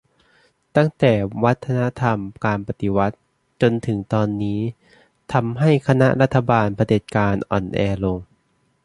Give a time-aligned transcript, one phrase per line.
[0.75, 1.13] ตั้งแต่
[1.43, 3.17] วัฒนธรรมการปฎิวัติ
[3.61, 4.61] จนถึงตอนนี้
[5.33, 8.19] ทำให้คณะรัฐบาลเผด็จการอ่อนแอลง